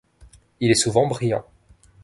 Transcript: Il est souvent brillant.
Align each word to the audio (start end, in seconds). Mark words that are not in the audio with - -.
Il 0.61 0.71
est 0.71 0.73
souvent 0.73 1.05
brillant. 1.05 1.45